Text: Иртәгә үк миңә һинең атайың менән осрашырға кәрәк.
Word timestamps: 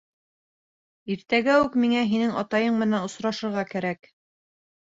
Иртәгә 1.15 1.59
үк 1.65 1.77
миңә 1.83 2.05
һинең 2.13 2.33
атайың 2.43 2.81
менән 2.85 3.05
осрашырға 3.11 3.67
кәрәк. 3.75 4.15